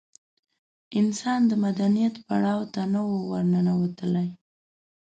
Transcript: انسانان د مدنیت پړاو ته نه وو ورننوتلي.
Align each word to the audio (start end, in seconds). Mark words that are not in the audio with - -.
انسانان 0.99 1.41
د 1.51 1.53
مدنیت 1.65 2.15
پړاو 2.25 2.61
ته 2.73 2.81
نه 2.93 3.01
وو 3.07 3.17
ورننوتلي. 3.31 4.27